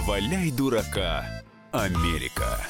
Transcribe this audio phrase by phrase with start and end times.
[0.00, 1.26] Валяй дурака,
[1.72, 2.60] Америка.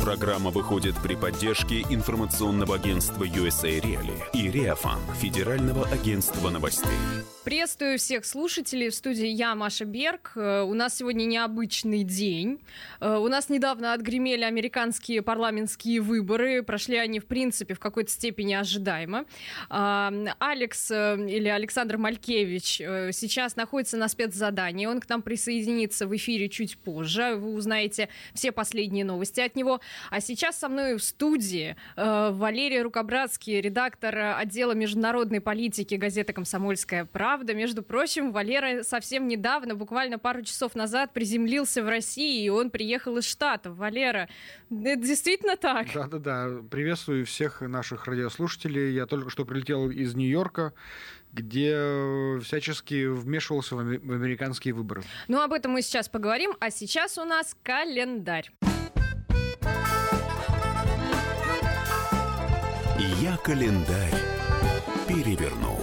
[0.00, 6.98] Программа выходит при поддержке информационного агентства USA Reali и Реафан, Федерального агентства новостей.
[7.46, 8.88] Приветствую всех слушателей.
[8.88, 10.32] В студии я, Маша Берг.
[10.34, 12.60] Э, у нас сегодня необычный день.
[12.98, 16.64] Э, у нас недавно отгремели американские парламентские выборы.
[16.64, 19.26] Прошли они, в принципе, в какой-то степени ожидаемо.
[19.70, 22.78] А, Алекс э, или Александр Малькевич
[23.14, 24.86] сейчас находится на спецзадании.
[24.86, 27.36] Он к нам присоединится в эфире чуть позже.
[27.36, 29.80] Вы узнаете все последние новости от него.
[30.10, 37.35] А сейчас со мной в студии Валерий Рукобратский, редактор отдела международной политики газеты «Комсомольская правда»
[37.36, 37.54] правда.
[37.54, 43.18] Между прочим, Валера совсем недавно, буквально пару часов назад, приземлился в России, и он приехал
[43.18, 43.76] из Штатов.
[43.76, 44.30] Валера,
[44.70, 45.88] это действительно так?
[45.92, 46.62] Да-да-да.
[46.70, 48.94] Приветствую всех наших радиослушателей.
[48.94, 50.72] Я только что прилетел из Нью-Йорка,
[51.34, 55.02] где всячески вмешивался в американские выборы.
[55.28, 56.54] Ну, об этом мы сейчас поговорим.
[56.60, 58.50] А сейчас у нас календарь.
[63.20, 64.14] Я календарь
[65.06, 65.75] переверну.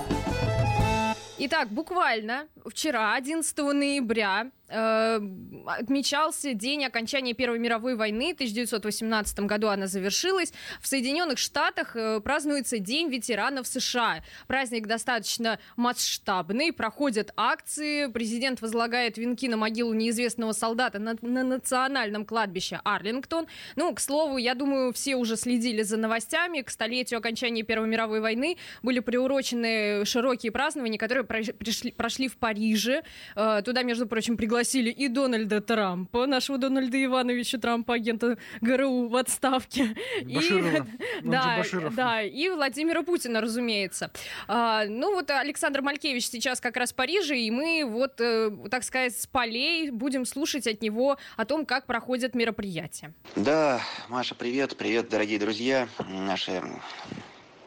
[1.45, 5.21] Итак, буквально вчера, 11 ноября, Э,
[5.67, 8.31] отмечался день окончания Первой мировой войны.
[8.31, 10.51] В 1918 году она завершилась.
[10.81, 14.23] В Соединенных Штатах э, празднуется День ветеранов США.
[14.47, 16.73] Праздник достаточно масштабный.
[16.73, 18.07] Проходят акции.
[18.07, 23.45] Президент возлагает венки на могилу неизвестного солдата на, на национальном кладбище Арлингтон.
[23.75, 26.61] Ну, к слову, я думаю, все уже следили за новостями.
[26.61, 33.03] К столетию окончания Первой мировой войны были приурочены широкие празднования, которые пришли, прошли в Париже.
[33.35, 39.09] Э, туда, между прочим, пригласили пригласили и Дональда Трампа, нашего Дональда Ивановича Трампа, агента ГРУ
[39.09, 39.95] в отставке.
[40.23, 40.87] Баширова.
[41.21, 44.11] И, да, да, и Владимира Путина, разумеется.
[44.47, 48.83] А, ну вот Александр Малькевич сейчас как раз в Париже, и мы вот, э, так
[48.83, 53.13] сказать, с полей будем слушать от него о том, как проходят мероприятия.
[53.35, 56.61] Да, Маша, привет, привет, дорогие друзья, наши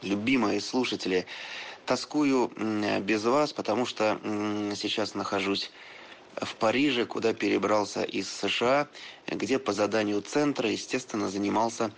[0.01, 1.27] любимые слушатели.
[1.85, 2.51] Тоскую
[3.01, 4.19] без вас, потому что
[4.75, 5.71] сейчас нахожусь
[6.41, 8.87] в Париже, куда перебрался из США,
[9.27, 11.91] где по заданию центра, естественно, занимался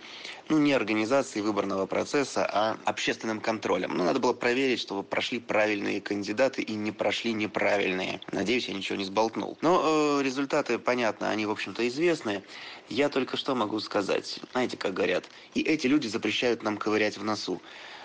[0.48, 3.96] ну, не организацией выборного процесса, а общественным контролем.
[3.96, 8.20] Ну, надо было проверить, чтобы прошли правильные кандидаты и не прошли неправильные.
[8.32, 9.58] Надеюсь, я ничего не сболтнул.
[9.60, 12.42] Но э, результаты, понятно, они, в общем-то, известны.
[12.88, 14.40] Я только что могу сказать.
[14.52, 17.60] Знаете, как говорят, и эти люди запрещают нам ковырять в носу.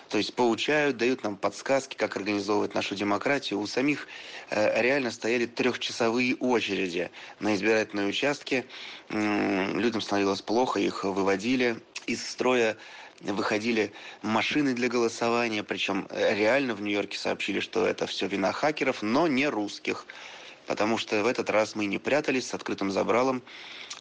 [0.09, 3.59] То есть поучают, дают нам подсказки, как организовывать нашу демократию.
[3.59, 4.07] У самих
[4.49, 8.65] э, реально стояли трехчасовые очереди на избирательные участки.
[9.09, 12.77] Людям становилось плохо, их выводили из строя
[13.21, 19.01] выходили машины для голосования, причем э, реально в Нью-Йорке сообщили, что это все вина хакеров,
[19.01, 20.05] но не русских
[20.67, 23.41] потому что в этот раз мы не прятались с открытым забралом,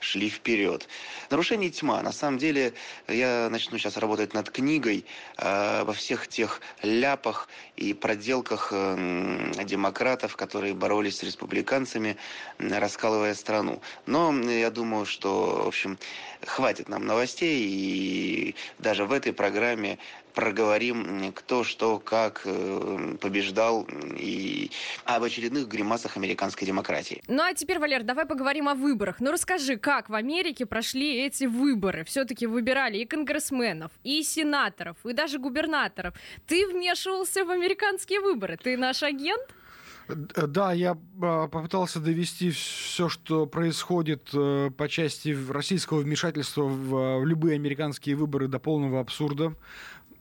[0.00, 0.88] шли вперед.
[1.31, 2.03] Нарушение тьма.
[2.03, 2.75] На самом деле,
[3.09, 5.05] я начну сейчас работать над книгой
[5.37, 12.16] э, во всех тех ляпах и проделках э, демократов, которые боролись с республиканцами,
[12.59, 13.81] раскалывая страну.
[14.06, 15.99] Но я думаю, что, в общем,
[16.47, 19.99] хватит нам новостей, и даже в этой программе
[20.34, 23.87] проговорим, кто, что, как э, побеждал
[24.19, 24.71] и
[25.05, 27.22] об очередных гримасах американской демократии.
[27.28, 29.16] Ну а теперь, Валер, давай поговорим о выборах.
[29.21, 32.05] Ну расскажи, как в Америке прошли эти выборы?
[32.05, 36.15] Все-таки выбирали и конгрессменов, и сенаторов, и даже губернаторов.
[36.47, 38.56] Ты вмешивался в американские выборы.
[38.56, 39.47] Ты наш агент?
[40.09, 47.56] Да, я а, попытался довести все, что происходит э, по части российского вмешательства в любые
[47.56, 49.55] американские выборы до полного абсурда.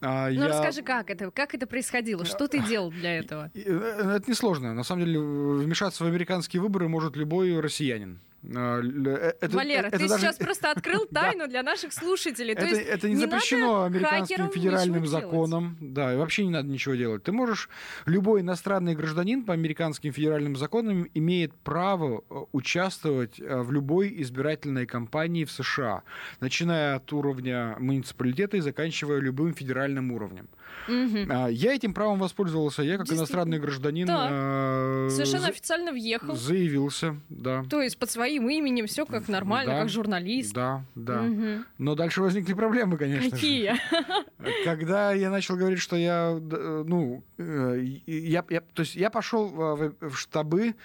[0.02, 0.48] А, ну, я...
[0.50, 2.26] расскажи, как это, как это происходило?
[2.26, 3.50] Что ты делал для этого?
[3.56, 4.74] Э, это несложно.
[4.74, 8.20] На самом деле, вмешаться в американские выборы может любой россиянин.
[8.56, 10.22] А, э, это, Валера, это ты даже...
[10.22, 12.54] сейчас просто открыл тайну для наших слушателей.
[12.54, 15.78] Это, это не, запрещено американским федеральным законом.
[15.80, 17.24] Да, и вообще не надо ничего делать.
[17.24, 17.70] Ты можешь,
[18.06, 24.86] любой иностранный гражданин по американским федеральным законам имеет право э, участвовать э, в любой избирательной
[24.86, 26.04] кампании в США,
[26.42, 30.50] начиная от уровня муниципалитета и заканчивая любым федеральным уровнем.
[30.88, 31.50] Угу.
[31.50, 32.82] Я этим правом воспользовался.
[32.82, 34.08] Я, как иностранный гражданин...
[34.08, 35.08] Да.
[35.10, 36.36] Совершенно официально въехал.
[36.36, 37.64] Заявился, да.
[37.70, 40.54] То есть под своей своим именем, все как нормально, да, как журналист.
[40.54, 41.22] Да, да.
[41.22, 41.66] Угу.
[41.78, 43.32] Но дальше возникли проблемы, конечно.
[43.32, 43.76] Какие?
[44.66, 50.16] Когда я начал говорить, что я, ну, э, я, я то есть я пошел в
[50.16, 50.76] штабы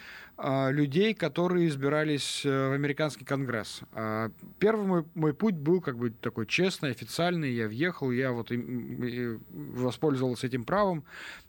[0.41, 3.81] а, людей, которые избирались э, в американский конгресс.
[3.93, 4.31] А,
[4.61, 7.53] первый мой, мой путь был как бы такой честный, официальный.
[7.53, 8.53] Я въехал, я вот
[9.51, 11.03] воспользовался этим правом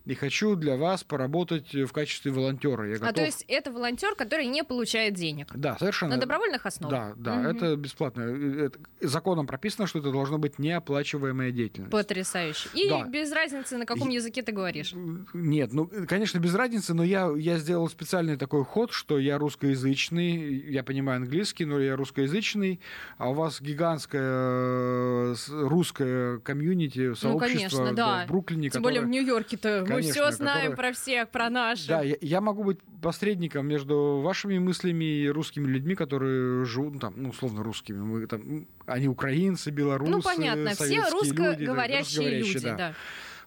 [0.05, 2.87] и хочу для вас поработать в качестве волонтера.
[2.87, 3.09] Я готов...
[3.09, 5.47] А то есть это волонтер, который не получает денег?
[5.55, 6.15] Да, совершенно.
[6.15, 7.15] На добровольных основах?
[7.17, 7.57] Да, да, угу.
[7.57, 8.21] это бесплатно.
[8.21, 11.91] Это, законом прописано, что это должно быть неоплачиваемая деятельность.
[11.91, 12.69] Потрясающе.
[12.73, 13.05] И да.
[13.05, 14.15] без разницы, на каком и...
[14.15, 14.93] языке ты говоришь?
[15.33, 20.59] Нет, ну, конечно, без разницы, но я, я сделал специальный такой ход что я русскоязычный,
[20.71, 22.79] я понимаю английский, но я русскоязычный,
[23.17, 28.25] а у вас гигантское э, русское комьюнити, сообщество ну, конечно, да.
[28.25, 28.69] в Бруклине.
[28.69, 29.01] Тем которое...
[29.01, 30.75] более в Нью-Йорке-то мы все знаем которое...
[30.75, 31.87] про всех, про наших.
[31.87, 36.99] Да, я, я могу быть посредником между вашими мыслями и русскими людьми, которые живут ну,
[36.99, 37.97] там, ну, условно, русскими.
[37.97, 42.75] Мы, там, они украинцы, белорусы, Ну, понятно, все русскоговорящие люди, люди да.
[42.75, 42.93] да.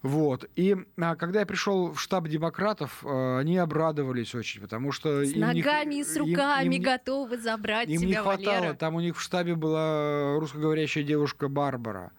[0.02, 0.50] Вот.
[0.56, 5.24] И а, когда я пришел в штаб демократов, а, они обрадовались очень, потому что...
[5.24, 8.56] С ногами и с руками им, им, готовы забрать им тебя, не хватало.
[8.56, 8.74] Валера.
[8.74, 12.10] Там у них в штабе была русскоговорящая девушка Барбара.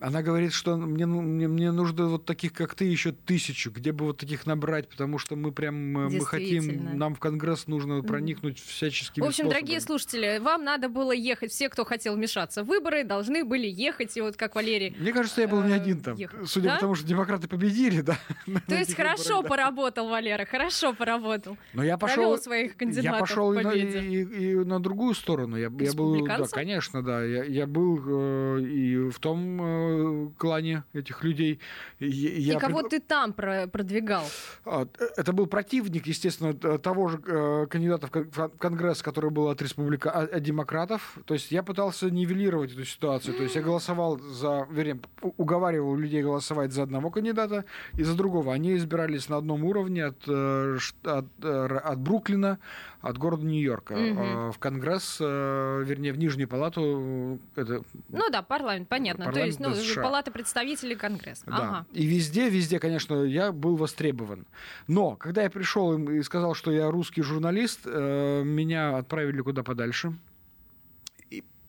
[0.00, 3.92] Она говорит, что мне, ну, мне, мне нужно вот таких, как ты, еще тысячу, где
[3.92, 8.56] бы вот таких набрать, потому что мы прям мы хотим, нам в Конгресс нужно проникнуть
[8.56, 8.62] mm.
[8.66, 9.60] всяческими В общем, способами.
[9.60, 14.16] дорогие слушатели, вам надо было ехать, все, кто хотел вмешаться в выборы, должны были ехать,
[14.16, 14.96] и вот как Валерий...
[14.98, 16.48] Мне кажется, я был не э, один там, ехать.
[16.48, 16.74] судя да?
[16.76, 18.18] по тому, что демократы победили, да.
[18.68, 20.12] То есть хорошо выборах, поработал, да.
[20.12, 21.58] Валера, хорошо поработал.
[21.74, 22.38] Но я пошел...
[22.38, 25.56] своих кандидатов Я пошел и на, и, и, и на другую сторону.
[25.56, 27.22] Я, я был, да, конечно, да.
[27.22, 31.60] Я, я был э, и в том э, клане этих людей.
[31.98, 32.90] Я и кого пред...
[32.90, 34.24] ты там продвигал?
[34.64, 40.10] А, это был противник, естественно, того же э, кандидата в Конгресс, который был от, республика...
[40.10, 41.18] А, от демократов.
[41.24, 43.34] То есть я пытался нивелировать эту ситуацию.
[43.34, 45.00] То есть я голосовал за, вернее,
[45.36, 47.64] уговаривал людей голосовать за одного кандидата
[47.98, 48.52] и за другого.
[48.52, 52.58] Они избирались на одном уровне от, э, от, э, от Бруклина,
[53.00, 53.92] от города Нью-Йорка.
[53.92, 54.52] Угу.
[54.52, 57.38] В Конгресс, вернее, в Нижнюю палату.
[57.56, 57.82] Это...
[58.08, 59.26] Ну да, парламент, понятно.
[59.26, 61.44] Парламент То есть, ну, палата представителей Конгресса.
[61.46, 61.56] Да.
[61.56, 61.86] Ага.
[61.92, 64.46] И везде, везде, конечно, я был востребован.
[64.86, 70.14] Но когда я пришел и сказал, что я русский журналист, э, меня отправили куда подальше.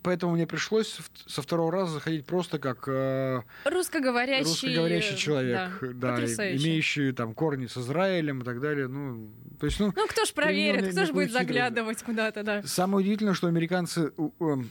[0.03, 6.55] Поэтому мне пришлось со второго раза заходить просто как э, русскоговорящий, русскоговорящий человек, да, да
[6.55, 8.87] имеющий там корни с Израилем и так далее.
[8.87, 9.29] Ну,
[9.61, 12.63] то есть, ну, ну кто ж проверит, кто ж будет заглядывать куда-то, да.
[12.63, 14.11] Самое удивительное, что американцы,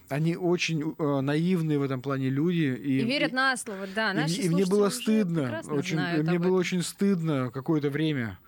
[0.09, 2.77] они очень э, наивные в этом плане люди.
[2.77, 4.13] И, и верят на слово, да.
[4.13, 8.41] Наши и, и мне было стыдно, очень, мне было очень стыдно какое-то время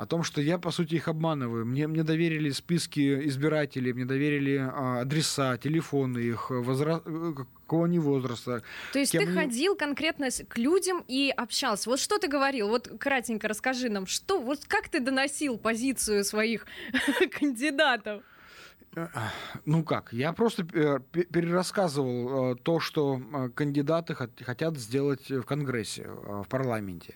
[0.00, 1.66] о том, что я, по сути, их обманываю.
[1.66, 7.00] Мне, мне доверили списки избирателей, мне доверили а, адреса, телефоны их, возра...
[7.00, 8.62] какого они возраста.
[8.94, 9.32] То есть ты они...
[9.32, 11.90] ходил конкретно к людям и общался.
[11.90, 12.68] Вот что ты говорил?
[12.68, 16.66] Вот кратенько расскажи нам, что, вот как ты доносил позицию своих
[17.38, 18.22] кандидатов?
[19.66, 26.08] Ну как, я просто э, перерассказывал э, то, что э, кандидаты хотят сделать в Конгрессе,
[26.08, 27.14] в парламенте.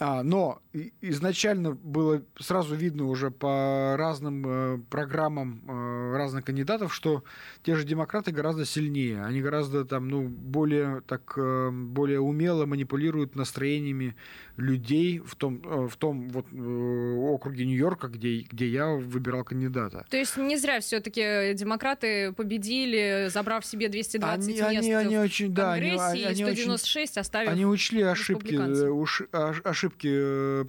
[0.00, 0.60] А, но
[1.00, 7.24] изначально было сразу видно уже по разным э, программам э, разных кандидатов, что
[7.68, 9.22] те же демократы гораздо сильнее.
[9.22, 14.16] Они гораздо там, ну, более, так, э, более умело манипулируют настроениями
[14.56, 20.06] людей в том, э, в том вот, э, округе Нью-Йорка, где, где я выбирал кандидата.
[20.08, 25.52] То есть не зря все-таки демократы победили, забрав себе 220 они, мест они, они очень,
[25.52, 30.64] в Конгрессе да, они, и 196 очень, оставив Они учли ошибки, ошибки ошибки э,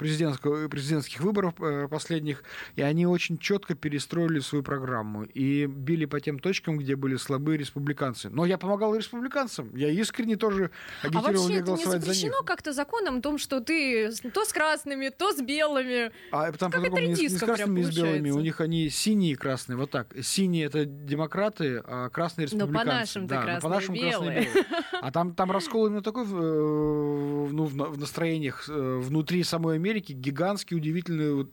[0.70, 1.54] президентских выборов
[1.90, 2.44] последних,
[2.76, 7.58] и они очень четко перестроили свою программу и били по тем точкам, где были слабые
[7.58, 8.30] республиканцы.
[8.30, 10.72] Но я помогал республиканцам, я искренне тоже
[11.04, 12.06] агитировал а не голосовать них.
[12.06, 16.12] запрещено как-то законом о том, что ты то с красными, то с белыми?
[16.32, 19.36] А там по-другому не, не с красными, не с белыми, у них они синие и
[19.36, 20.14] красные, вот так.
[20.22, 22.74] Синие это демократы, а красные республиканцы.
[22.74, 24.12] Ну, по нашим да, красные, белые.
[24.12, 24.66] красные белые.
[25.02, 30.76] А там, там раскол именно такой в, э, ну, в настроениях внутри самой Америки гигантский,
[30.76, 31.50] удивительный вот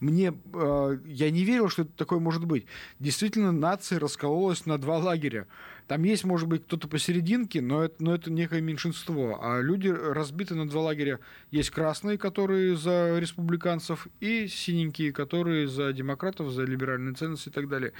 [0.00, 2.66] мне э, я не верил, что это такое может быть.
[2.98, 5.46] Действительно, нация раскололась на два лагеря.
[5.88, 9.38] Там есть, может быть, кто-то посерединке, но это, но это некое меньшинство.
[9.40, 11.18] А люди разбиты на два лагеря.
[11.50, 17.68] Есть красные, которые за республиканцев, и синенькие, которые за демократов, за либеральные ценности и так
[17.70, 17.94] далее.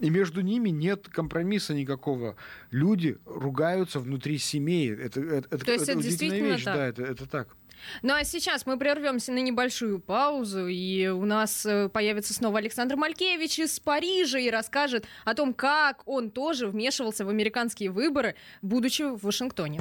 [0.00, 2.36] И между ними нет компромисса никакого.
[2.70, 4.90] Люди ругаются внутри семей.
[4.92, 6.64] Это, это, То это, есть это, это удивительная вещь.
[6.64, 6.74] Так.
[6.74, 7.56] Да, это, это так.
[8.02, 12.96] Ну а сейчас мы прервемся на небольшую паузу, и у нас э, появится снова Александр
[12.96, 19.02] Малькевич из Парижа и расскажет о том, как он тоже вмешивался в американские выборы, будучи
[19.02, 19.80] в Вашингтоне.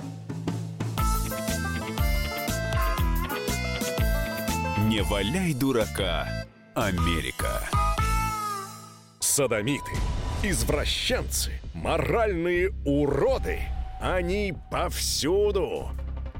[4.87, 6.27] Не валяй дурака,
[6.73, 7.61] Америка.
[9.19, 9.91] садомиты,
[10.43, 13.59] извращенцы, моральные уроды.
[14.01, 15.89] Они повсюду.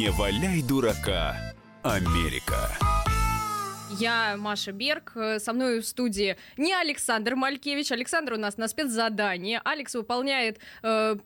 [0.00, 1.36] Не валяй дурака,
[1.82, 2.70] Америка.
[3.90, 7.92] Я Маша Берг, со мной в студии не Александр Малькевич.
[7.92, 9.60] Александр у нас на спецзадании.
[9.62, 11.16] Алекс выполняет э,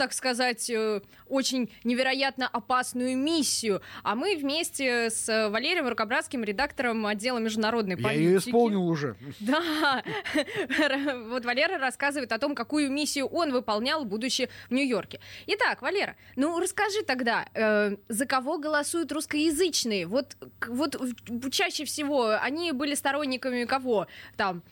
[0.00, 3.82] так сказать, э, очень невероятно опасную миссию.
[4.02, 8.22] А мы вместе с Валерием Рукобратским, редактором отдела международной политики...
[8.22, 9.14] Я ее исполнил уже.
[9.40, 10.02] Да.
[11.30, 15.20] Вот Валера рассказывает о том, какую миссию он выполнял, будучи в Нью-Йорке.
[15.46, 20.06] Итак, Валера, ну расскажи тогда, э, за кого голосуют русскоязычные?
[20.06, 20.96] Вот, вот
[21.50, 24.06] чаще всего они были сторонниками кого?
[24.38, 24.62] Там,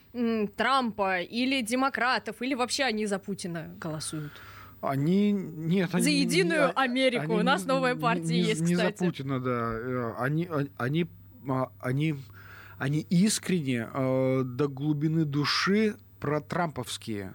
[0.57, 4.33] Трампа или демократов, или вообще они за Путина голосуют?
[4.81, 7.25] Они нет, они, за единую Америку.
[7.25, 8.99] Они, У нас новая партия не, есть, не кстати.
[8.99, 9.73] за Путина, да.
[9.73, 11.07] Э, они, они,
[11.49, 12.15] а, они,
[12.79, 17.35] они искренне э, до глубины души про трамповские.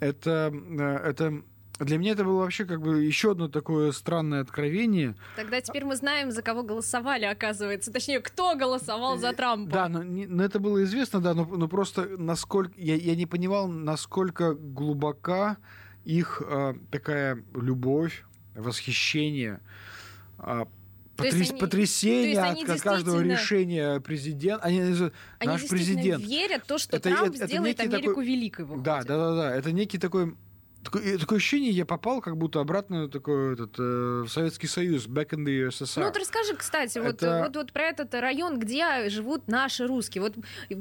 [0.00, 1.42] Это, э, это
[1.78, 5.14] для меня это было вообще как бы еще одно такое странное откровение.
[5.36, 7.92] Тогда теперь мы знаем, за кого голосовали, оказывается.
[7.92, 9.70] Точнее, кто голосовал за Трампа.
[9.70, 13.26] Да, но, не, но это было известно, да, но, но просто насколько я, я не
[13.26, 15.58] понимал, насколько глубока
[16.06, 19.60] их э, такая любовь, восхищение,
[20.38, 20.64] э,
[21.16, 22.78] потряс, они, потрясение от действительно...
[22.78, 24.64] каждого решения президента.
[24.64, 25.02] Они, они
[25.44, 28.26] наш президент верят в то, что это, Трамп это, сделает это Америку такой...
[28.26, 28.64] великой.
[28.64, 28.84] Выходит.
[28.84, 29.54] Да, да, да, да.
[29.54, 30.36] Это некий такой
[30.86, 35.30] Такое, такое ощущение, я попал как будто обратно такой, этот, э, в Советский Союз, back
[35.30, 35.98] in the USSR.
[35.98, 37.40] Ну вот расскажи, кстати, это...
[37.40, 40.22] вот, вот, вот про этот район, где живут наши русские.
[40.22, 40.34] Вот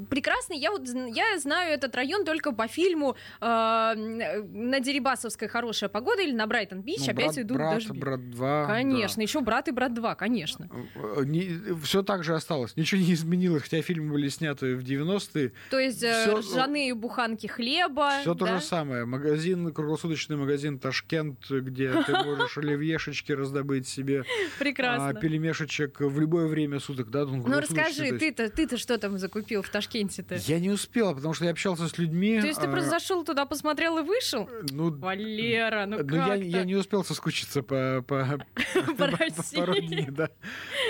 [0.09, 6.21] прекрасный, я вот я знаю этот район только по фильму э, на Дерибасовской хорошая погода
[6.21, 7.99] или на Брайтон-Бич ну, опять брат, идут брат, дожди.
[7.99, 8.65] Брат 2.
[8.67, 9.21] Конечно, да.
[9.23, 10.69] еще брат и брат 2, конечно.
[10.93, 15.51] Э, не, все так же осталось, ничего не изменилось, хотя фильмы были сняты в 90-е.
[15.71, 16.37] То есть э, все...
[16.37, 18.19] ржаные буханки хлеба.
[18.21, 18.45] Все да?
[18.45, 19.05] то же самое.
[19.05, 24.25] Магазин круглосуточный магазин Ташкент, где ты можешь оливьешечки раздобыть себе.
[24.59, 25.09] Прекрасно.
[25.09, 27.25] А, пельмешечек в любое время суток, да?
[27.25, 30.35] Ну, ну расскажи, ты-то ты-то что там закупил в Ташкенте-то?
[30.35, 32.39] Я не успела, потому что я общался с людьми.
[32.41, 34.49] То есть ты просто а, зашел туда, посмотрел и вышел?
[34.71, 38.39] Ну, Валера, ну, ну я, я не успел соскучиться по, по,
[38.97, 39.59] по, России.
[39.59, 40.29] Родине, да.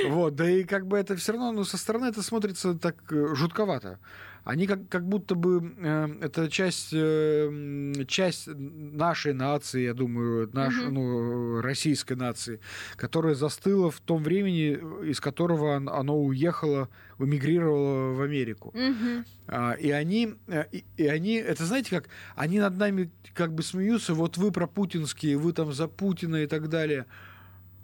[0.08, 3.36] Вот, да и как бы это все равно, ну, со стороны это смотрится так э,
[3.36, 4.00] жутковато
[4.46, 10.80] они как, как будто бы э, это часть, э, часть нашей нации, я думаю, наш,
[10.80, 10.92] угу.
[10.92, 12.60] ну, российской нации,
[12.96, 14.78] которая застыла в том времени,
[15.10, 18.70] из которого оно уехало, эмигрировало в Америку.
[18.70, 19.26] Угу.
[19.48, 23.64] А, и они, э, и, и они, это знаете как, они над нами как бы
[23.64, 27.08] смеются, вот вы про путинские, вы там за Путина и так далее.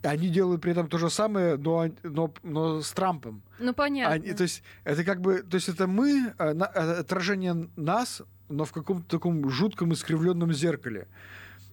[0.03, 3.43] Они делают при этом то же самое, но, но, но с Трампом.
[3.59, 4.15] Ну, понятно.
[4.15, 8.65] Они, то есть это как бы, то есть это мы, э, э, отражение нас, но
[8.65, 11.07] в каком-то таком жутком искривленном зеркале.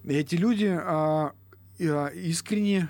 [0.04, 1.32] И эти люди а,
[1.80, 2.88] а, искренне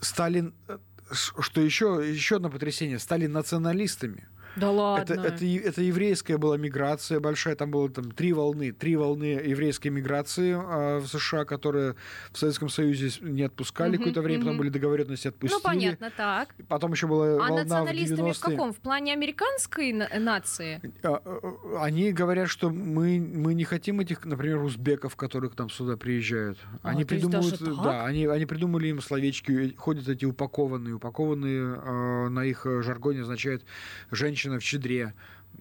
[0.00, 0.78] стали, э,
[1.12, 4.28] что еще, еще одно потрясение, стали националистами.
[4.56, 5.14] Да ладно.
[5.14, 9.88] Это, это, это еврейская была миграция большая, там было там три волны, три волны еврейской
[9.88, 11.96] миграции э, в США, которые
[12.32, 14.46] в Советском Союзе не отпускали угу, какое-то время, угу.
[14.46, 15.60] потом были договоренности отпустили.
[15.62, 16.54] Ну понятно, так.
[16.68, 18.72] Потом еще была а волна националистами в, в каком?
[18.72, 20.80] В плане американской нации?
[21.02, 25.70] А, а, они говорят, что мы мы не хотим этих, например, узбеков, которые к нам
[25.70, 26.58] сюда приезжают.
[26.82, 32.44] А, они придумывают, да, они они придумали им словечки, ходят эти упакованные, упакованные э, на
[32.44, 33.64] их жаргоне означает
[34.10, 35.14] женщины женщина в чедре.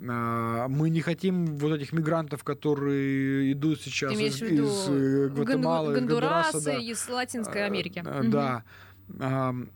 [0.10, 6.64] А, мы не хотим вот этих мигрантов, которые идут сейчас из, из э, Гватемалы, Гондураса,
[6.64, 6.78] да.
[6.78, 8.04] из Латинской Америки.
[8.04, 8.64] Да.
[9.10, 9.68] Угу.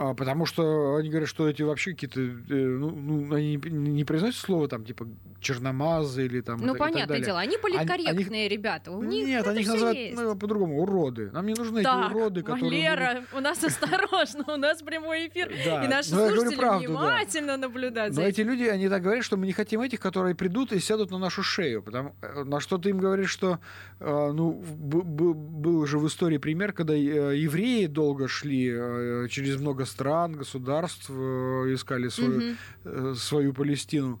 [0.00, 4.40] А, потому что они говорят, что эти вообще какие-то, э, ну, ну, они не произносят
[4.40, 5.06] слово там типа
[5.40, 6.58] черномазы или там.
[6.58, 8.92] Ну, и, понятное и дело, они политкорректные они, ребята.
[8.92, 11.30] У них нет, они их называют ну, по-другому уроды.
[11.32, 12.80] Нам не нужны так, эти уроды, которые.
[12.80, 15.50] Лера, у нас осторожно, у нас прямой эфир.
[15.50, 18.16] И наши слушатели внимательно наблюдают.
[18.16, 21.10] Но эти люди, они так говорят, что мы не хотим этих, которые придут и сядут
[21.10, 21.82] на нашу шею.
[21.82, 23.58] Потому, э, на что ты им говоришь, что
[23.98, 31.10] э, ну, был же в истории пример, когда евреи долго шли через много стран, государств
[31.10, 33.14] искали свою, угу.
[33.14, 34.20] свою Палестину.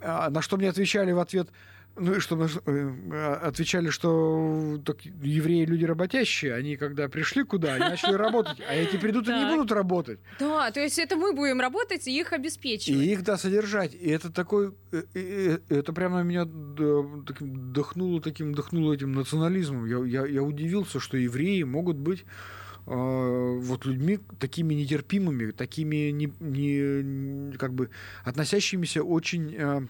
[0.00, 1.48] А на что мне отвечали в ответ–
[2.00, 7.84] ну и что э, отвечали, что так, евреи люди работящие, они когда пришли куда, они
[7.90, 10.20] начали работать, а эти придут и не будут работать.
[10.38, 13.00] Да, то есть это мы будем работать и их обеспечивать.
[13.00, 13.94] И их, да, содержать.
[13.94, 19.86] И это такой, э, это прямо меня дохнуло таким, дохнуло этим национализмом.
[19.86, 26.32] Я, я, я удивился, что евреи могут быть Э, вот людьми такими нетерпимыми, такими не,
[26.40, 27.90] не, как бы
[28.24, 29.80] относящимися очень э,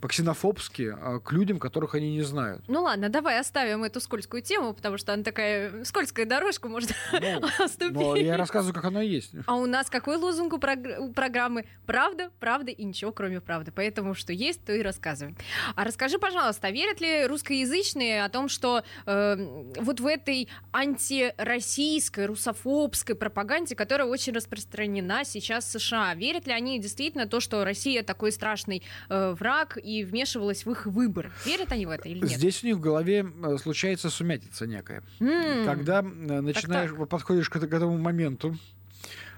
[0.00, 2.62] по-ксенофобски э, к людям, которых они не знают.
[2.68, 7.48] Ну ладно, давай оставим эту скользкую тему, потому что она такая скользкая дорожка, может ну,
[7.68, 7.94] ступить.
[7.94, 9.32] Но я рассказываю, как она есть.
[9.46, 11.66] А у нас какой лозунг у, у программы?
[11.86, 13.72] Правда, правда и ничего, кроме правды.
[13.74, 15.36] Поэтому что есть, то и рассказываем.
[15.76, 19.36] А расскажи, пожалуйста, а верят ли русскоязычные о том, что э,
[19.80, 26.14] вот в этой антироссийской, русофобской пропаганде, которая очень распространена сейчас в США.
[26.14, 30.86] Верят ли они действительно то, что Россия такой страшный э, враг и вмешивалась в их
[30.86, 31.32] выбор?
[31.44, 32.30] Верят они в это или нет?
[32.30, 35.02] Здесь у них в голове э, случается сумятица некая.
[35.20, 35.64] Mm.
[35.64, 37.08] Когда э, начинаешь, так, так.
[37.08, 38.56] подходишь к, к этому моменту,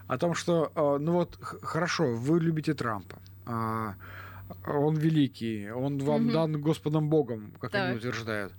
[0.07, 3.95] о том, что, э, ну вот, хорошо, вы любите Трампа, а,
[4.67, 6.33] он великий, он вам mm-hmm.
[6.33, 7.89] дан Господом Богом, как так.
[7.89, 8.53] они утверждают.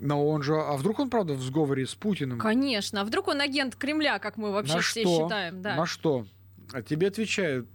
[0.00, 0.54] Но он же...
[0.54, 2.38] А вдруг он, правда, в сговоре с Путиным?
[2.38, 3.00] Конечно.
[3.00, 5.22] А вдруг он агент Кремля, как мы вообще На все что?
[5.22, 5.62] считаем?
[5.62, 5.76] Да.
[5.76, 6.26] На что?
[6.72, 7.68] А тебе отвечают,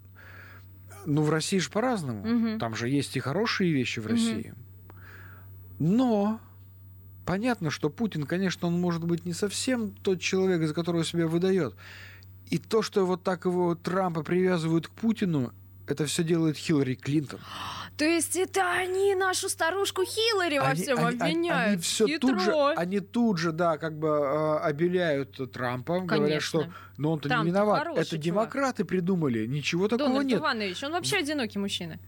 [1.05, 2.21] ну, в России же по-разному.
[2.21, 2.59] Угу.
[2.59, 4.53] Там же есть и хорошие вещи в России.
[5.79, 5.87] Угу.
[5.87, 6.41] Но
[7.25, 11.73] понятно, что Путин, конечно, он может быть не совсем тот человек, за которого себя выдает.
[12.47, 15.53] И то, что вот так его Трампа привязывают к Путину,
[15.87, 17.39] это все делает Хиллари Клинтон.
[17.99, 21.21] То есть это они нашу старушку Хиллари во всем они, обвиняют.
[21.21, 26.15] Они, они все тут же, они тут же, да, как бы э, обеляют Трампа, Конечно.
[26.15, 26.65] говорят, что,
[26.95, 27.87] но он-то не виноват.
[27.97, 28.23] Это чувак.
[28.23, 30.39] демократы придумали, ничего такого Дональд нет.
[30.39, 31.99] Иванович, он вообще одинокий мужчина.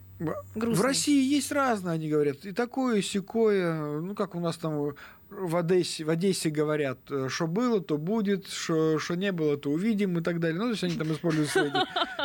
[0.56, 0.74] Грустный.
[0.76, 4.00] В России есть разное, они говорят, и такое, и сякое.
[4.00, 4.94] Ну, как у нас там
[5.32, 10.20] в Одессе, в Одессе говорят, э, что было, то будет, что, не было, то увидим
[10.20, 10.60] и так далее.
[10.60, 11.72] Ну, то есть они там используют свои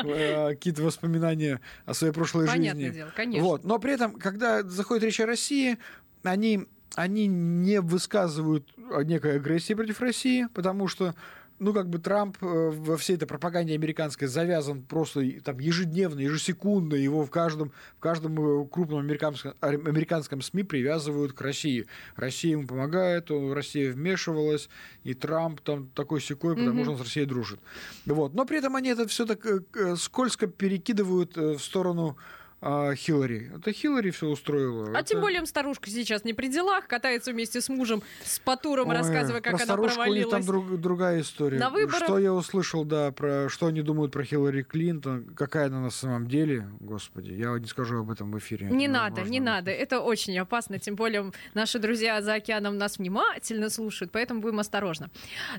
[0.05, 2.99] э, какие-то воспоминания о своей прошлой Понятное жизни.
[2.99, 3.47] дело, конечно.
[3.47, 3.65] Вот.
[3.65, 5.79] Но при этом, когда заходит речь о России,
[6.25, 6.67] они,
[6.97, 8.69] они не высказывают
[9.05, 11.15] некой агрессии против России, потому что
[11.59, 16.95] ну, как бы Трамп э, во всей этой пропаганде американской завязан просто там ежедневно, ежесекундно.
[16.95, 21.87] Его в каждом, в каждом э, крупном американском, американском СМИ привязывают к России.
[22.15, 24.69] Россия ему помогает, Россия вмешивалась,
[25.05, 26.83] и Трамп там такой секой, потому mm-hmm.
[26.83, 27.61] что он с Россией дружит.
[28.05, 28.35] Вот.
[28.35, 32.17] Но при этом они это все так э, скользко перекидывают в сторону
[32.61, 33.53] а Хиллари.
[33.55, 34.89] Это Хиллари все устроила.
[34.89, 35.11] А это...
[35.11, 39.41] тем более старушка сейчас не при делах, катается вместе с мужем с Патуром, Ой, рассказывая,
[39.41, 40.31] как она провалилась.
[40.31, 41.59] там друг, другая история.
[41.59, 42.05] На выборах...
[42.05, 46.29] Что я услышал, да, про что они думают про Хиллари Клинтон, какая она на самом
[46.29, 48.69] деле, господи, я не скажу об этом в эфире.
[48.71, 53.69] Не надо, не надо, это очень опасно, тем более наши друзья за океаном нас внимательно
[53.69, 55.11] слушают, поэтому будем осторожны.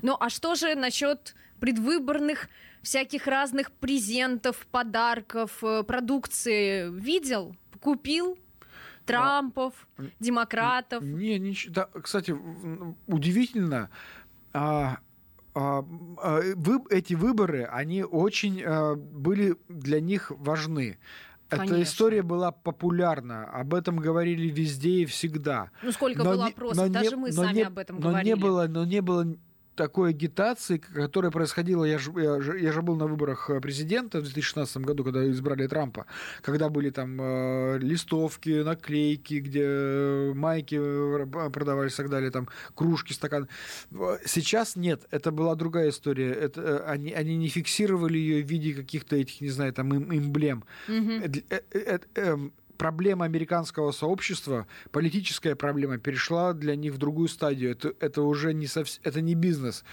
[0.02, 2.48] Ну, а что же насчет предвыборных
[2.82, 7.56] всяких разных презентов, подарков, э, продукции видел?
[7.80, 8.38] Купил?
[9.04, 11.02] Трампов, а, демократов?
[11.02, 11.72] Не, ничего.
[11.72, 12.34] Да, кстати,
[13.06, 13.88] удивительно,
[14.52, 14.98] а,
[15.54, 15.84] а,
[16.18, 20.98] а, вы, эти выборы, они очень а, были для них важны.
[21.48, 21.74] Конечно.
[21.74, 25.70] Эта история была популярна, об этом говорили везде и всегда.
[25.82, 28.28] Ну сколько но было опросов, даже мы сами не, об этом но говорили.
[28.28, 29.36] Не было, но не было
[29.78, 34.18] такой агитации, которая происходила, я же, я, же, я же был на выборах э, президента
[34.18, 36.06] в 2016 году, когда избрали Трампа,
[36.42, 42.48] когда были там э, листовки, наклейки, где э, майки э, продавались и так далее, там
[42.74, 43.46] кружки, стаканы.
[44.26, 46.32] Сейчас нет, это была другая история.
[46.32, 50.64] Это, они, они не фиксировали ее в виде каких-то этих, не знаю, там эмблем.
[50.88, 57.72] Mm-hmm проблема американского сообщества, политическая проблема, перешла для них в другую стадию.
[57.72, 59.84] Это, это уже не, совсем, это не бизнес.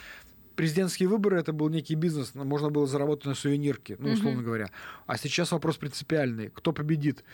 [0.55, 4.43] Президентские выборы это был некий бизнес, можно было заработать на сувенирке, ну, условно mm-hmm.
[4.43, 4.71] говоря.
[5.05, 6.49] А сейчас вопрос принципиальный.
[6.49, 7.25] Кто победит?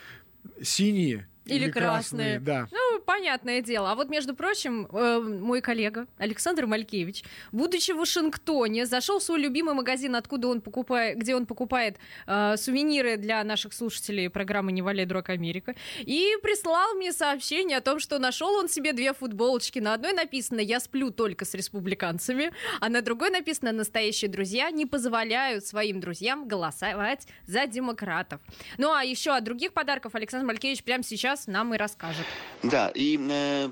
[0.60, 2.40] Синие или, или красные.
[2.40, 2.40] красные.
[2.40, 2.68] Да.
[2.72, 3.92] Ну, понятное дело.
[3.92, 9.40] А вот, между прочим, э, мой коллега Александр Малькевич, будучи в Вашингтоне, зашел в свой
[9.40, 14.82] любимый магазин, откуда он покупает, где он покупает э, сувениры для наших слушателей программы «Не
[14.82, 19.80] валяй, дурак Америка», и прислал мне сообщение о том, что нашел он себе две футболочки.
[19.80, 24.86] На одной написано «Я сплю только с республиканцами», а на другой написано «Настоящие друзья не
[24.86, 28.42] позволяют своим друзьям голосовать за демократов».
[28.78, 32.26] Ну а еще о других подарках Александр Малькевич прямо сейчас нам и расскажет.
[32.64, 33.70] Да, и э,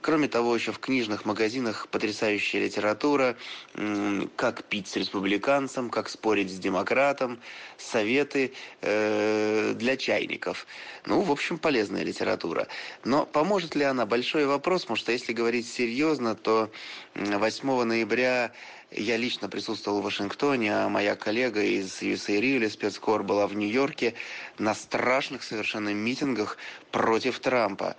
[0.00, 3.36] кроме того, еще в книжных магазинах потрясающая литература,
[3.74, 7.40] э, как пить с республиканцем, как спорить с демократом,
[7.78, 10.66] советы э, для чайников.
[11.06, 12.68] Ну, в общем, полезная литература.
[13.04, 14.06] Но поможет ли она?
[14.06, 16.70] Большой вопрос, потому что если говорить серьезно, то
[17.14, 18.52] 8 ноября
[18.94, 24.14] я лично присутствовал в Вашингтоне, а моя коллега из USA Real спецкор была в Нью-Йорке
[24.58, 26.58] на страшных совершенно митингах
[26.90, 27.96] против Трампа.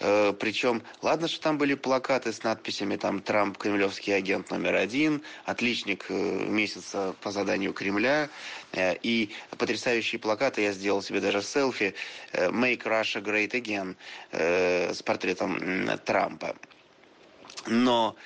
[0.00, 5.22] Э, Причем, ладно, что там были плакаты с надписями там «Трамп– кремлевский агент номер один»,
[5.44, 8.28] «Отличник э, месяца по заданию Кремля»,
[8.72, 11.94] э, и потрясающие плакаты, я сделал себе даже селфи
[12.32, 13.96] «Make Russia Great Again»
[14.32, 16.56] с портретом Трампа.
[17.66, 18.16] Но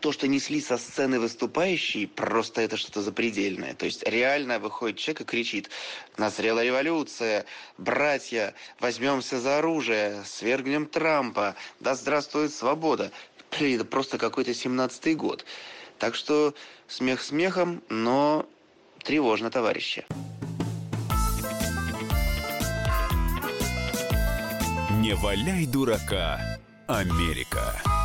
[0.00, 3.74] то, что несли со сцены выступающие, просто это что-то запредельное.
[3.74, 5.70] То есть реально выходит человек и кричит,
[6.16, 7.44] назрела революция,
[7.76, 13.10] братья, возьмемся за оружие, свергнем Трампа, да здравствует свобода.
[13.58, 15.44] Блин, это просто какой-то семнадцатый год.
[15.98, 16.54] Так что
[16.86, 18.46] смех смехом, но
[19.02, 20.06] тревожно, товарищи.
[25.00, 27.97] Не валяй дурака, Америка.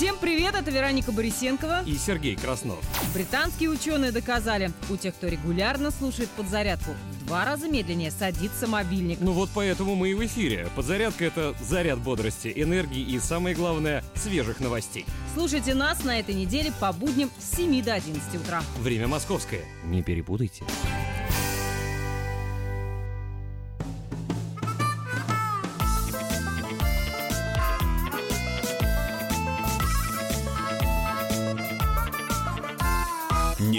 [0.00, 2.78] Всем привет, это Вероника Борисенкова и Сергей Краснов.
[3.12, 9.18] Британские ученые доказали, у тех, кто регулярно слушает подзарядку, в два раза медленнее садится мобильник.
[9.20, 10.68] Ну вот поэтому мы и в эфире.
[10.74, 15.04] Подзарядка— это заряд бодрости, энергии и, самое главное, свежих новостей.
[15.34, 18.62] Слушайте нас на этой неделе по будням с 7 до 11 утра.
[18.78, 19.66] Время московское.
[19.84, 20.64] Не перепутайте.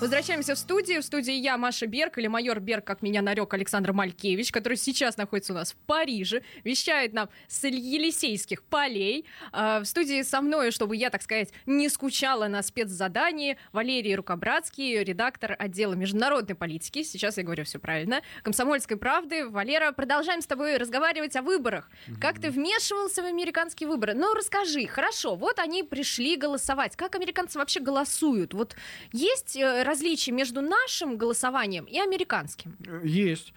[0.00, 1.02] Возвращаемся в студию.
[1.02, 5.18] В студии я, Маша Берг, или майор Берг, как меня нарек Александр Малькевич, который сейчас
[5.18, 9.26] находится у нас в Париже, вещает нам с Елисейских полей.
[9.52, 15.04] А, в студии со мной, чтобы я, так сказать, не скучала на спецзадании, Валерий Рукобратский,
[15.04, 17.02] редактор отдела международной политики.
[17.02, 18.22] Сейчас я говорю все правильно.
[18.42, 19.46] Комсомольской правды.
[19.50, 21.90] Валера, продолжаем с тобой разговаривать о выборах.
[22.18, 24.14] Как ты вмешивался в американские выборы?
[24.14, 24.86] Ну, расскажи.
[24.86, 26.96] Хорошо, вот они пришли голосовать.
[26.96, 28.54] Как американцы вообще голосуют?
[28.54, 28.76] Вот
[29.12, 29.58] есть
[29.90, 32.76] различие между нашим голосованием и американским?
[33.04, 33.52] Есть.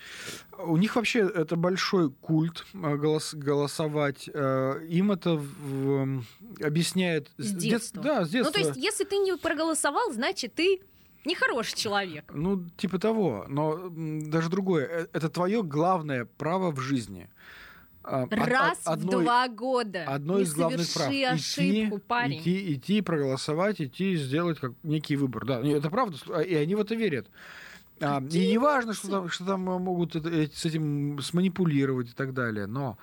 [0.57, 4.29] У них вообще это большой культ э, голос, голосовать.
[4.33, 6.23] Э, им это в,
[6.61, 7.31] объясняет...
[7.37, 8.03] С детства.
[8.03, 8.57] Дет, да, с детства.
[8.57, 10.81] Ну, то есть, если ты не проголосовал, значит, ты
[11.25, 12.31] нехороший человек.
[12.33, 13.45] Ну, типа того.
[13.47, 14.85] Но даже другое.
[14.85, 17.29] Э, это твое главное право в жизни.
[18.03, 20.03] А, Раз одной, в два года.
[20.05, 21.07] Одно из главных прав.
[21.07, 22.39] ошибку, идти, парень.
[22.39, 25.45] Идти, идти, проголосовать, идти, сделать как некий выбор.
[25.45, 27.27] Да, это правда, а, и они в это верят.
[28.01, 32.65] А, и не важно, что там, что там могут с этим сманипулировать и так далее,
[32.65, 32.97] но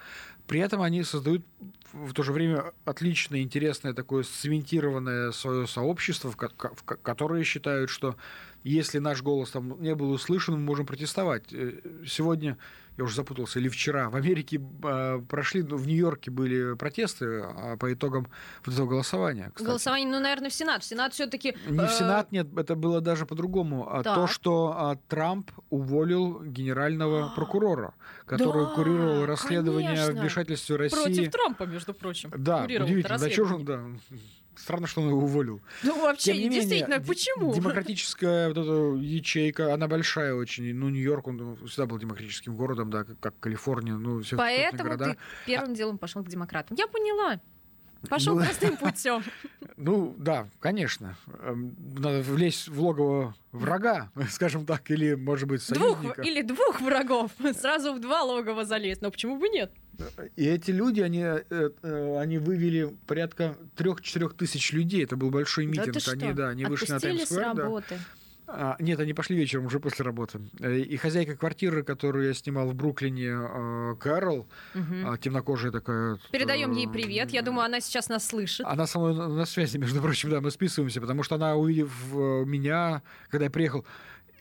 [0.47, 1.45] при этом они создают
[1.93, 8.17] в то же время отличное, интересное такое цементированное свое сообщество, в, которое считают, что
[8.65, 11.53] если наш голос там не был услышан, мы можем протестовать.
[11.53, 12.59] Э, сегодня
[12.99, 17.77] я уже запутался, или вчера, в Америке э, прошли, ну, в Нью-Йорке были протесты э,
[17.79, 18.29] по итогам
[18.65, 19.51] вот этого голосования.
[19.55, 19.67] Кстати.
[19.67, 20.83] Голосование, ну, наверное, в Сенат.
[20.83, 21.57] В Сенат все-таки...
[21.67, 23.89] Не в Сенат, нет, это было даже по-другому.
[23.91, 27.95] А то, что а, Трамп уволил генерального прокурора,
[28.27, 30.19] который да, курировал расследование конечно.
[30.19, 31.03] о вмешательстве России...
[31.03, 32.31] Против Трампа, между прочим.
[32.37, 33.19] Да, удивительно.
[33.19, 33.81] Да, что же он, да,
[34.57, 35.61] Странно, что он его уволил.
[35.83, 37.55] Ну, вообще, Тем не действительно, менее, почему?
[37.55, 40.75] Демократическая вот эта ячейка, она большая очень.
[40.75, 45.17] Ну, Нью-Йорк, он всегда был демократическим городом, да, как, как Калифорния, ну, все Поэтому ты
[45.47, 46.77] первым делом пошел к демократам.
[46.79, 47.41] Я поняла.
[48.09, 49.23] Пошел ну, простым путем.
[49.77, 51.17] Ну, да, конечно.
[51.41, 56.15] Эм, надо влезть в логово врага, скажем так, или, может быть, союзника.
[56.15, 57.31] Двух, или двух врагов.
[57.61, 59.03] Сразу в два логова залезть.
[59.03, 59.73] Но почему бы нет?
[60.37, 65.05] И эти люди, они, э, э, они вывели порядка трех-четырех тысяч людей.
[65.05, 65.93] Это был большой митинг.
[65.93, 67.55] Да они, да, они вышли на Таймс-сквер.
[67.55, 67.83] Да.
[68.53, 70.41] А, нет, они пошли вечером, уже после работы.
[70.59, 75.17] Э, и хозяйка квартиры, которую я снимал в Бруклине, э, Кэрол, угу.
[75.19, 76.19] темнокожая такая...
[76.33, 77.31] Передаем ей привет.
[77.31, 78.67] Я думаю, она сейчас нас слышит.
[78.67, 83.03] Она со мной на связи, между прочим, да, мы списываемся, потому что она, увидев меня,
[83.29, 83.85] когда я приехал,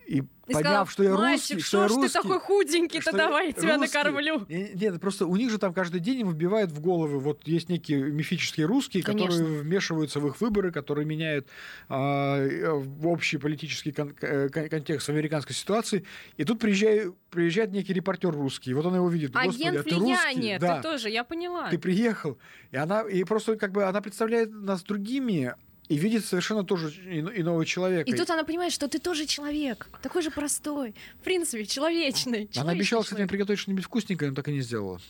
[0.09, 3.47] и, и поняв, сказал, что я русский, что, что я русский, ты такой худенький-то, давай
[3.47, 3.97] я тебя русский.
[3.97, 4.45] накормлю.
[4.49, 8.01] Нет, просто у них же там каждый день им вбивают в головы, вот есть некие
[8.01, 9.29] мифические русские, Конечно.
[9.29, 11.47] которые вмешиваются в их выборы, которые меняют
[11.89, 16.05] э, в общий политический кон- э, контекст американской ситуации.
[16.37, 19.35] И тут приезжает, приезжает некий репортер русский, вот он его видит.
[19.35, 20.57] Агент а ты русский?
[20.59, 20.77] Да.
[20.77, 21.69] ты тоже, я поняла.
[21.69, 22.39] Ты приехал,
[22.71, 25.53] и она, и просто как бы она представляет нас другими,
[25.89, 28.09] и видит совершенно тоже иного человека.
[28.09, 32.49] И тут она понимает, что ты тоже человек, такой же простой, в принципе, человечный.
[32.55, 35.01] Она обещала, кстати, приготовить что-нибудь вкусненькое, но так и не сделала.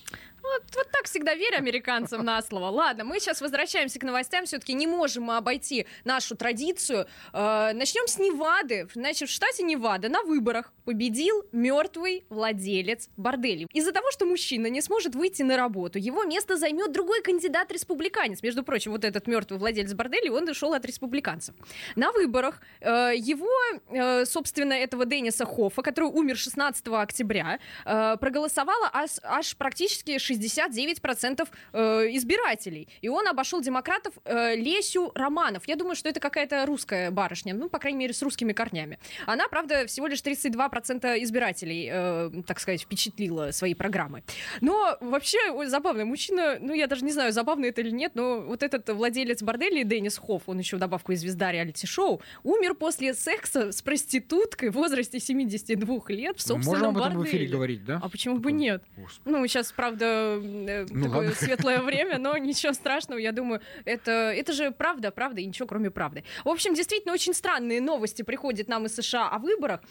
[0.49, 2.69] Вот, вот так всегда верь американцам на слово.
[2.69, 4.45] Ладно, мы сейчас возвращаемся к новостям.
[4.45, 7.05] Все-таки не можем мы обойти нашу традицию.
[7.33, 8.87] Э, начнем с Невады.
[8.93, 13.67] Значит, в штате Невада на выборах победил мертвый владелец борделей.
[13.73, 18.41] Из-за того, что мужчина не сможет выйти на работу, его место займет другой кандидат-республиканец.
[18.41, 21.53] Между прочим, вот этот мертвый владелец борделей, он дошел от республиканцев.
[21.95, 23.51] На выборах э, его,
[23.91, 31.47] э, собственно, этого Денниса Хоффа, который умер 16 октября, э, проголосовало аж, аж практически 69%
[31.73, 31.79] э,
[32.15, 32.87] избирателей.
[33.01, 35.67] И он обошел демократов э, Лесю Романов.
[35.67, 38.99] Я думаю, что это какая-то русская барышня, ну, по крайней мере, с русскими корнями.
[39.25, 44.23] Она, правда, всего лишь 32% избирателей, э, так сказать, впечатлила своей программой.
[44.61, 48.41] Но вообще ой, забавный мужчина, ну, я даже не знаю, забавный это или нет, но
[48.41, 53.71] вот этот владелец борделя Деннис Хофф, он еще добавку и звезда реалити-шоу, умер после секса
[53.71, 57.23] с проституткой в возрасте 72 лет в собственном Можем об этом борделе.
[57.23, 57.99] в эфире говорить, да?
[58.01, 58.83] А почему бы нет?
[58.97, 59.35] Господи.
[59.35, 61.35] Ну, сейчас, правда, Э, ну, такое ладно.
[61.35, 65.89] светлое время, но ничего страшного, я думаю, это, это же правда, правда и ничего кроме
[65.89, 66.23] правды.
[66.43, 69.81] В общем, действительно, очень странные новости приходят нам из США о выборах.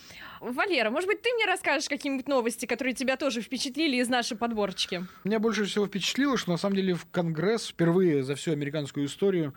[0.40, 5.05] Валера, может быть, ты мне расскажешь какие-нибудь новости, которые тебя тоже впечатлили из нашей подборочки?
[5.24, 9.55] Меня больше всего впечатлило, что на самом деле в Конгресс впервые за всю американскую историю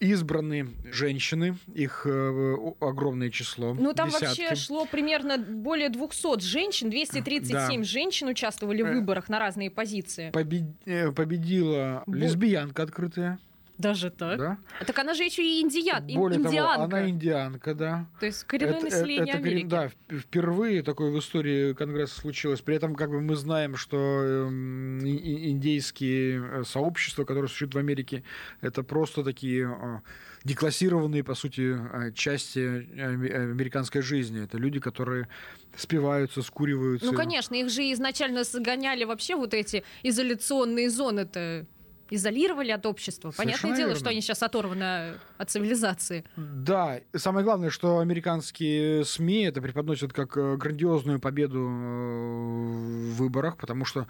[0.00, 3.74] избраны женщины, их э, огромное число.
[3.74, 4.42] Ну, там десятки.
[4.42, 7.82] вообще шло примерно более 200 женщин, 237 да.
[7.82, 10.30] женщин участвовали в э, выборах на разные позиции.
[10.30, 10.64] Побед...
[10.86, 13.38] Э, победила лесбиянка открытая.
[13.78, 14.38] Даже так?
[14.38, 14.58] Да.
[14.80, 16.72] А так она же еще и индиян, Более индианка.
[16.74, 18.06] Того, она индианка, да.
[18.18, 19.66] То есть коренное это, население это, Америки.
[19.66, 22.60] Да, впервые такое в истории Конгресса случилось.
[22.60, 28.24] При этом как бы мы знаем, что эм, индейские э, сообщества, которые существуют в Америке,
[28.60, 29.98] это просто такие э,
[30.42, 34.42] деклассированные, по сути, э, части американской жизни.
[34.42, 35.28] Это люди, которые
[35.76, 37.06] спиваются, скуриваются.
[37.06, 41.64] Ну, конечно, их же изначально загоняли вообще вот эти изоляционные зоны-то
[42.10, 43.30] изолировали от общества.
[43.30, 44.00] Совершенно Понятное дело, верно.
[44.00, 46.24] что они сейчас оторваны от цивилизации.
[46.36, 53.56] Да, самое главное, что американские СМИ это преподносят как э, грандиозную победу э, в выборах,
[53.56, 54.06] потому что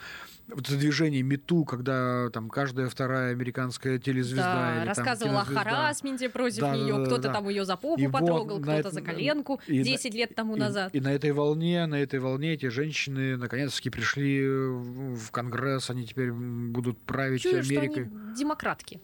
[0.48, 4.42] вот это движение МИТУ, когда там каждая вторая американская телезвезда...
[4.42, 7.34] Да, или, рассказывала там, о харасменте против да, нее, да, да, кто-то да.
[7.34, 10.56] там ее за попу и потрогал, вот кто-то это, за коленку и 10 лет тому
[10.56, 10.94] и, назад.
[10.94, 16.32] И на этой волне, на этой волне эти женщины наконец-таки пришли в Конгресс, они теперь
[16.32, 17.87] будут править Чую, Америкой.
[17.96, 19.00] Они демократки.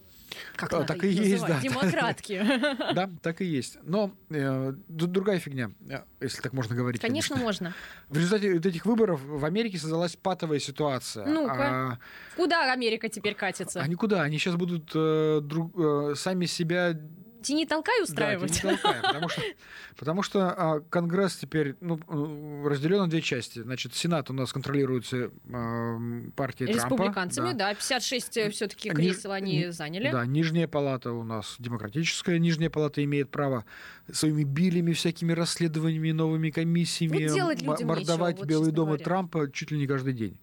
[0.56, 1.60] Как а, так и есть, да.
[1.60, 2.44] Демократки.
[2.94, 3.78] Да, так и есть.
[3.82, 7.00] Но э, другая фигня, э, если так можно говорить.
[7.00, 7.66] Конечно, конечно.
[7.68, 7.74] можно.
[8.08, 11.26] В результате вот этих выборов в Америке создалась патовая ситуация.
[11.26, 11.54] Ну-ка.
[11.56, 11.98] А,
[12.36, 13.80] куда Америка теперь катится?
[13.80, 14.22] А никуда.
[14.22, 16.98] Они сейчас будут э, друг, э, сами себя
[17.44, 18.60] Тяни толкай устраивать.
[18.62, 19.42] Да, толкай, потому что,
[19.96, 23.60] потому что а, Конгресс теперь ну, э, разделен на две части.
[23.60, 25.98] Значит, Сенат у нас контролируется а,
[26.34, 27.58] партией Республиканцами, Трампа.
[27.58, 27.74] да.
[27.74, 30.10] 56 все-таки кресел Ни, они заняли.
[30.10, 32.38] Да, нижняя палата у нас демократическая.
[32.38, 33.64] Нижняя палата имеет право
[34.10, 37.28] своими билями, всякими расследованиями, новыми комиссиями
[37.64, 39.00] вот мордовать Белый вот, дом говоря.
[39.00, 40.38] и Трампа чуть ли не каждый день.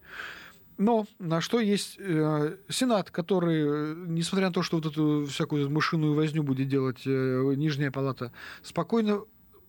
[0.82, 6.16] Но на что есть э, Сенат, который, несмотря на то, что вот эту всякую мышиную
[6.16, 8.32] возню будет делать э, Нижняя палата,
[8.64, 9.22] спокойно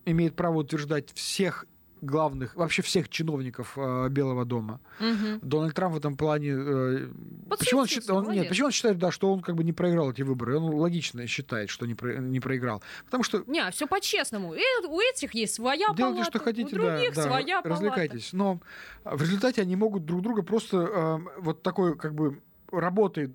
[0.07, 1.67] имеет право утверждать всех
[2.03, 4.81] главных, вообще всех чиновников э, Белого дома.
[5.01, 5.39] Угу.
[5.43, 6.51] Дональд Трамп в этом плане...
[6.51, 7.09] Э,
[7.49, 10.23] почему он, он, нет, почему он считает, да, что он как бы не проиграл эти
[10.23, 10.59] выборы?
[10.59, 12.83] Он логично считает, что не, про, не проиграл.
[13.05, 13.45] Потому что...
[13.47, 14.55] Не, все по-честному.
[14.55, 18.33] И у этих есть своя Делайте, палата, что хотите, у других да, своя да, развлекайтесь.
[18.33, 18.61] Но
[19.05, 23.33] в результате они могут друг друга просто э, вот такой как бы работой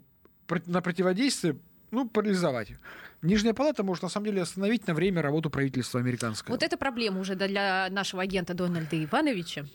[0.66, 1.58] на противодействие
[1.92, 2.70] ну, парализовать.
[3.22, 6.54] Нижняя палата может на самом деле остановить на время работу правительства американского.
[6.54, 9.66] Вот это проблема уже для нашего агента Дональда Ивановича.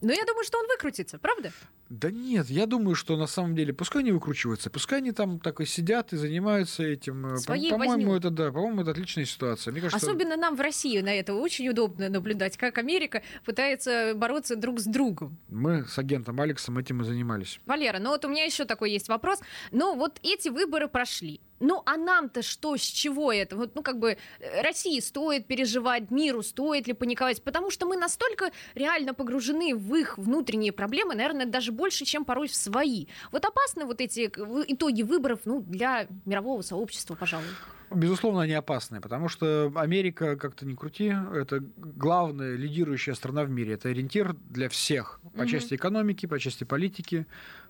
[0.00, 1.52] Но я думаю, что он выкрутится, правда?
[1.90, 5.60] Да нет, я думаю, что на самом деле, пускай они выкручиваются, пускай они там так
[5.60, 7.36] и сидят и занимаются этим.
[7.36, 9.72] Своей по- моему это да, по-моему, это отличная ситуация.
[9.72, 14.54] Мне кажется, Особенно нам в России на это очень удобно наблюдать, как Америка пытается бороться
[14.54, 15.36] друг с другом.
[15.48, 17.58] Мы с агентом Алексом этим и занимались.
[17.66, 19.40] Валера, ну вот у меня еще такой есть вопрос.
[19.72, 21.40] Ну вот эти выборы прошли.
[21.60, 23.54] Ну, а нам-то что, с чего это?
[23.56, 27.96] Вот, ну, как бы, э, России стоит переживать, миру стоит ли паниковать, потому что мы
[27.96, 33.06] настолько реально погружены в их внутренние проблемы, наверное, даже больше, чем порой в свои.
[33.30, 37.46] Вот опасны вот эти итоги выборов, ну, для мирового сообщества, пожалуй.
[37.90, 43.74] Безусловно, они опасны, потому что Америка, как-то не крути, это главная лидирующая страна в мире.
[43.74, 47.26] Это ориентир для всех по части экономики, по части политики,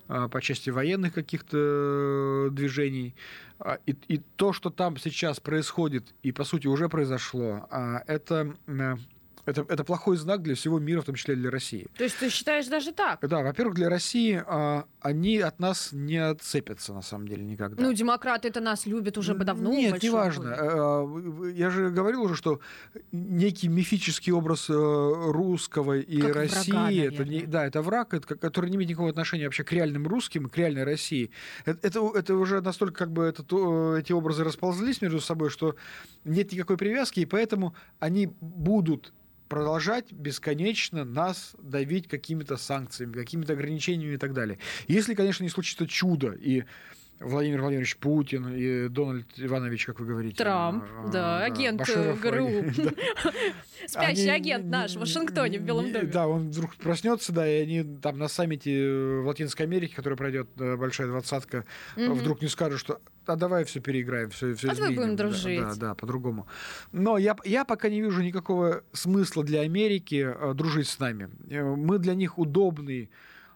[0.07, 3.15] а, по части военных каких-то движений.
[3.59, 8.55] А, и, и то, что там сейчас происходит, и по сути уже произошло, а, это
[9.45, 11.87] это, это плохой знак для всего мира, в том числе для России.
[11.97, 13.19] То есть ты считаешь даже так?
[13.27, 17.81] Да, во-первых, для России а, они от нас не отцепятся, на самом деле, никогда.
[17.81, 19.71] Ну, демократы это нас любят уже давно.
[19.71, 20.55] Нет, неважно.
[20.57, 22.59] А, я же говорил уже, что
[23.11, 28.35] некий мифический образ э, русского и как России, врага, это не, да, это враг, это,
[28.35, 31.31] который не имеет никакого отношения вообще к реальным русским, к реальной России.
[31.65, 33.43] Это, это, это уже настолько как бы это,
[33.97, 35.75] эти образы расползлись между собой, что
[36.23, 39.13] нет никакой привязки, и поэтому они будут
[39.51, 44.59] продолжать бесконечно нас давить какими-то санкциями, какими-то ограничениями и так далее.
[44.87, 46.63] Если, конечно, не случится чудо, и
[47.21, 50.35] Владимир Владимирович Путин и Дональд Иванович, как вы говорите.
[50.37, 52.49] Трамп, а, да, да, агент Баширов, ГРУ.
[53.87, 56.07] Спящий агент наш в Вашингтоне, в Белом доме.
[56.07, 60.49] Да, он вдруг проснется, да, и они там на саммите в Латинской Америке, который пройдет
[60.59, 64.95] э, большая двадцатка, вдруг не скажут, что а давай все переиграем, все, все а изменим.
[64.95, 65.59] будем дружить.
[65.59, 66.47] Да, да, да по-другому.
[66.91, 71.29] Но я, я пока не вижу никакого смысла для Америки э, дружить с нами.
[71.49, 73.09] Э, мы для них удобный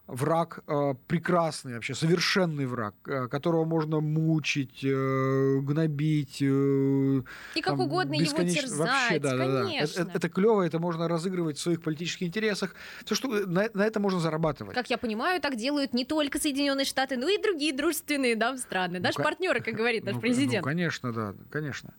[0.07, 6.41] враг э, прекрасный вообще, совершенный враг, э, которого можно мучить, э, гнобить.
[6.41, 7.21] Э,
[7.55, 9.47] и как там, угодно его терзать, вообще, да, конечно.
[9.47, 9.71] Да, да.
[9.71, 12.75] Это, это клево, это можно разыгрывать в своих политических интересах.
[13.03, 14.75] Все, что на, на это можно зарабатывать.
[14.75, 18.99] Как я понимаю, так делают не только Соединенные Штаты, но и другие дружественные да, страны.
[18.99, 20.63] Наши ну, партнеры, как говорит наш ну, президент.
[20.63, 21.93] Ну, конечно, да, конечно.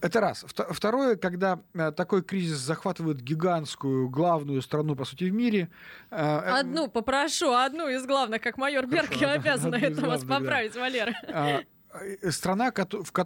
[0.00, 0.44] Это раз.
[0.48, 5.68] Второе, когда э, такой кризис захватывает гигантскую, главную страну, по сути, в мире.
[6.10, 10.74] Э, Одну, попрошу Хорошо, одну из главных, как майор Берг, я обязана это вас поправить,
[10.74, 11.14] Валера.
[11.28, 11.60] А,
[12.22, 12.72] э, страна,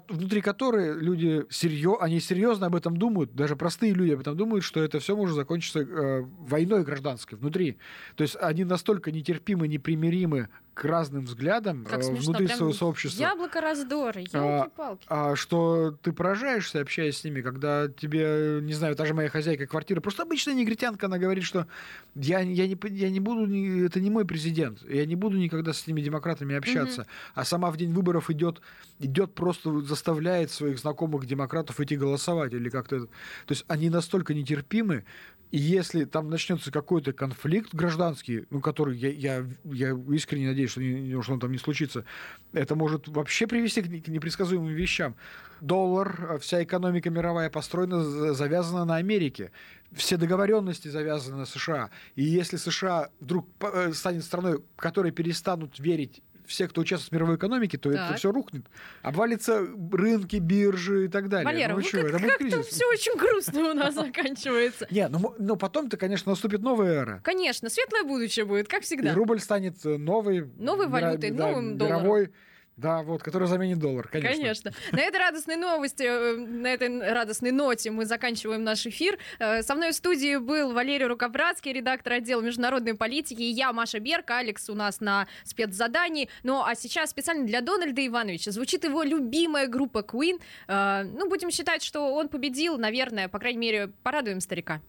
[0.09, 4.65] внутри которой люди серьезно, они серьезно об этом думают, даже простые люди об этом думают,
[4.65, 7.79] что это все может закончиться э, войной гражданской внутри.
[8.17, 13.21] То есть они настолько нетерпимы, непримиримы к разным взглядам как э, смешно, внутри своего сообщества.
[13.21, 15.05] Яблоко раздора, елки-палки.
[15.09, 19.29] А, а что ты поражаешься, общаясь с ними, когда тебе, не знаю, та же моя
[19.29, 21.67] хозяйка квартиры, просто обычная негритянка, она говорит, что
[22.15, 23.45] я, я, не, я не буду,
[23.85, 27.03] это не мой президент, я не буду никогда с этими демократами общаться.
[27.03, 27.09] Угу.
[27.35, 28.63] А сама в день выборов идет,
[28.99, 33.01] идет просто заставляет своих знакомых демократов идти голосовать или как-то.
[33.01, 33.09] То
[33.51, 35.05] есть они настолько нетерпимы,
[35.53, 40.81] и если там начнется какой-то конфликт гражданский, ну, который я, я, я искренне надеюсь, что,
[40.81, 42.05] не, что там не случится,
[42.53, 45.15] это может вообще привести к непредсказуемым вещам.
[45.61, 49.53] Доллар, вся экономика мировая построена, завязана на Америке.
[49.93, 51.91] Все договоренности завязаны на США.
[52.17, 56.23] И если США вдруг э, станет страной, которой перестанут верить
[56.53, 58.11] все, кто участвует в мировой экономике, то так.
[58.11, 58.67] это все рухнет.
[59.03, 61.47] Обвалится рынки, биржи и так далее.
[61.47, 62.67] Валера, ну, ну что, как, это будет кризис.
[62.67, 64.87] все очень грустно у нас заканчивается.
[64.91, 67.21] Не, ну, но потом-то, конечно, наступит новая эра.
[67.25, 69.11] Конечно, светлое будущее будет, как всегда.
[69.11, 70.51] И рубль станет новой...
[70.59, 72.03] Новой валютой, новым долларом.
[72.03, 72.33] Мировой
[72.77, 74.33] да, вот, который заменит доллар, конечно.
[74.33, 74.73] Конечно.
[74.93, 79.19] На этой радостной новости, э, на этой радостной ноте мы заканчиваем наш эфир.
[79.39, 84.01] Э, со мной в студии был Валерий Рукобратский, редактор отдела международной политики, и я, Маша
[84.01, 86.31] Берг, Алекс у нас на спецзадании.
[86.45, 90.41] Ну, а сейчас специально для Дональда Ивановича звучит его любимая группа Queen.
[90.67, 94.81] Э, ну, будем считать, что он победил, наверное, по крайней мере, порадуем старика.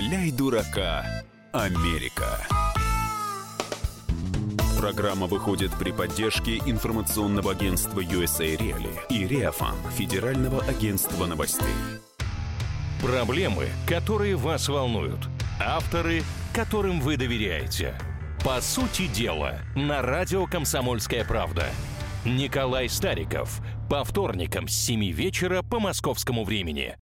[0.00, 1.04] Валяй дурака,
[1.52, 2.38] Америка.
[4.78, 11.74] Программа выходит при поддержке информационного агентства USA Reali и Реафан, Федерального агентства новостей.
[13.02, 15.28] Проблемы, которые вас волнуют.
[15.62, 16.22] Авторы,
[16.54, 17.94] которым вы доверяете.
[18.42, 21.66] По сути дела, на радио «Комсомольская правда».
[22.24, 23.60] Николай Стариков.
[23.90, 26.96] По вторникам с 7 вечера по московскому времени.